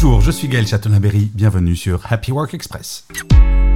[0.00, 1.28] Bonjour, je suis Gaël Chatonaberry.
[1.34, 3.08] Bienvenue sur Happy Work Express.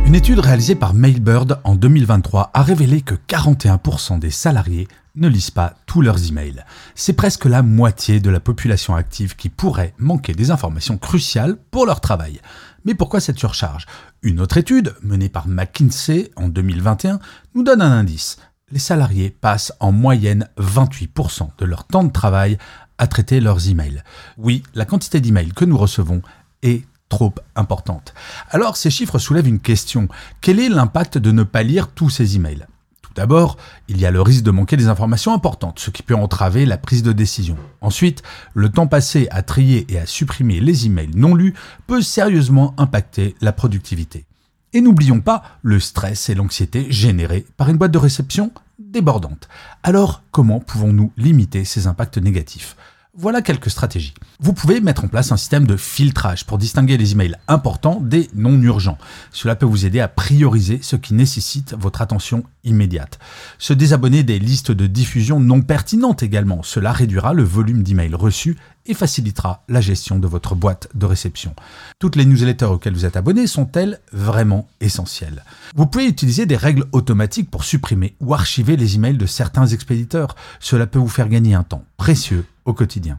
[0.06, 4.86] Une étude réalisée par Mailbird en 2023 a révélé que 41% des salariés
[5.16, 6.62] ne lisent pas tous leurs emails.
[6.94, 11.86] C'est presque la moitié de la population active qui pourrait manquer des informations cruciales pour
[11.86, 12.40] leur travail.
[12.84, 13.86] Mais pourquoi cette surcharge?
[14.22, 17.18] Une autre étude, menée par McKinsey en 2021,
[17.56, 18.38] nous donne un indice.
[18.70, 22.58] Les salariés passent en moyenne 28% de leur temps de travail
[22.98, 24.02] à traiter leurs emails.
[24.38, 26.22] Oui, la quantité d'emails que nous recevons
[26.62, 28.14] est trop importante.
[28.50, 30.08] Alors ces chiffres soulèvent une question.
[30.40, 32.66] Quel est l'impact de ne pas lire tous ces emails?
[33.02, 33.58] Tout d'abord,
[33.88, 36.78] il y a le risque de manquer des informations importantes, ce qui peut entraver la
[36.78, 37.58] prise de décision.
[37.82, 38.22] Ensuite,
[38.54, 41.52] le temps passé à trier et à supprimer les emails non lus
[41.86, 44.24] peut sérieusement impacter la productivité.
[44.72, 49.48] Et n'oublions pas le stress et l'anxiété générés par une boîte de réception débordante.
[49.82, 52.76] Alors, comment pouvons-nous limiter ces impacts négatifs?
[53.14, 54.14] Voilà quelques stratégies.
[54.40, 58.30] Vous pouvez mettre en place un système de filtrage pour distinguer les emails importants des
[58.34, 58.96] non urgents.
[59.32, 63.18] Cela peut vous aider à prioriser ce qui nécessite votre attention immédiate.
[63.58, 66.62] Se désabonner des listes de diffusion non pertinentes également.
[66.62, 68.56] Cela réduira le volume d'emails reçus
[68.86, 71.54] et facilitera la gestion de votre boîte de réception.
[71.98, 75.44] Toutes les newsletters auxquelles vous êtes abonné sont-elles vraiment essentielles?
[75.76, 80.34] Vous pouvez utiliser des règles automatiques pour supprimer ou archiver les emails de certains expéditeurs.
[80.60, 83.18] Cela peut vous faire gagner un temps précieux au quotidien.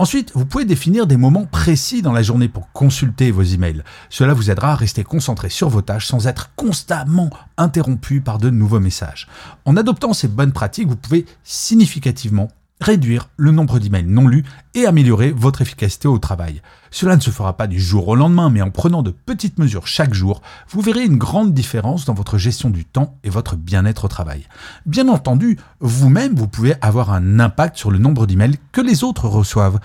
[0.00, 3.82] Ensuite, vous pouvez définir des moments précis dans la journée pour consulter vos emails.
[4.08, 8.48] Cela vous aidera à rester concentré sur vos tâches sans être constamment interrompu par de
[8.48, 9.28] nouveaux messages.
[9.66, 12.48] En adoptant ces bonnes pratiques, vous pouvez significativement
[12.80, 16.62] réduire le nombre d'emails non lus et améliorer votre efficacité au travail.
[16.90, 19.86] Cela ne se fera pas du jour au lendemain, mais en prenant de petites mesures
[19.86, 24.06] chaque jour, vous verrez une grande différence dans votre gestion du temps et votre bien-être
[24.06, 24.46] au travail.
[24.86, 29.28] Bien entendu, vous-même, vous pouvez avoir un impact sur le nombre d'emails que les autres
[29.28, 29.78] reçoivent.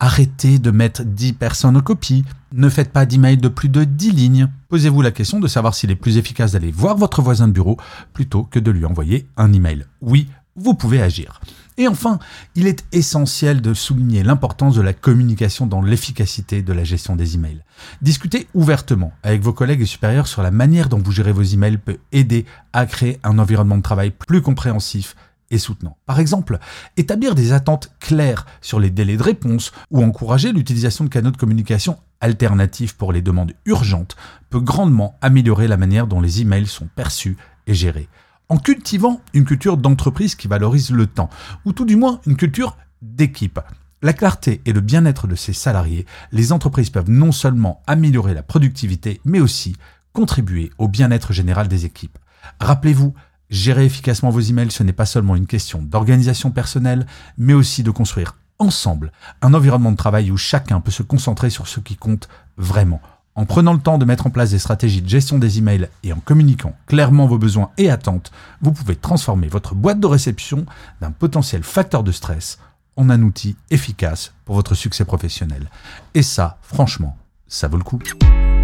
[0.00, 2.24] Arrêtez de mettre 10 personnes en copie.
[2.52, 4.48] Ne faites pas d'emails de plus de 10 lignes.
[4.68, 7.76] Posez-vous la question de savoir s'il est plus efficace d'aller voir votre voisin de bureau
[8.12, 9.86] plutôt que de lui envoyer un email.
[10.00, 11.40] Oui, vous pouvez agir.
[11.78, 12.18] Et enfin,
[12.56, 17.36] il est essentiel de souligner l'importance de la communication dans l'efficacité de la gestion des
[17.36, 17.62] emails.
[18.02, 21.78] Discuter ouvertement avec vos collègues et supérieurs sur la manière dont vous gérez vos emails
[21.78, 25.14] peut aider à créer un environnement de travail plus compréhensif
[25.52, 25.96] et soutenant.
[26.04, 26.58] Par exemple,
[26.96, 31.36] établir des attentes claires sur les délais de réponse ou encourager l'utilisation de canaux de
[31.36, 34.16] communication alternatifs pour les demandes urgentes
[34.50, 37.36] peut grandement améliorer la manière dont les emails sont perçus
[37.68, 38.08] et gérés
[38.48, 41.30] en cultivant une culture d'entreprise qui valorise le temps,
[41.64, 43.60] ou tout du moins une culture d'équipe.
[44.00, 48.42] La clarté et le bien-être de ses salariés, les entreprises peuvent non seulement améliorer la
[48.42, 49.76] productivité, mais aussi
[50.12, 52.18] contribuer au bien-être général des équipes.
[52.60, 53.14] Rappelez-vous,
[53.50, 57.90] gérer efficacement vos emails, ce n'est pas seulement une question d'organisation personnelle, mais aussi de
[57.90, 62.28] construire ensemble un environnement de travail où chacun peut se concentrer sur ce qui compte
[62.56, 63.00] vraiment
[63.38, 66.12] en prenant le temps de mettre en place des stratégies de gestion des emails et
[66.12, 68.32] en communiquant clairement vos besoins et attentes,
[68.62, 70.66] vous pouvez transformer votre boîte de réception
[71.00, 72.58] d'un potentiel facteur de stress
[72.96, 75.70] en un outil efficace pour votre succès professionnel.
[76.14, 77.16] Et ça, franchement,
[77.46, 78.00] ça vaut le coup.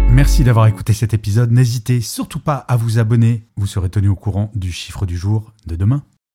[0.09, 1.51] Merci d'avoir écouté cet épisode.
[1.51, 3.47] N'hésitez surtout pas à vous abonner.
[3.55, 6.03] Vous serez tenu au courant du chiffre du jour de demain.